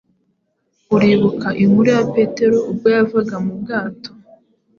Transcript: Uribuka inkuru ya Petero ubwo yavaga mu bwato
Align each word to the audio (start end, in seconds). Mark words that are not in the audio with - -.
Uribuka 0.95 1.47
inkuru 1.63 1.87
ya 1.97 2.03
Petero 2.13 2.57
ubwo 2.69 2.87
yavaga 2.95 3.35
mu 3.45 3.53
bwato 3.61 4.11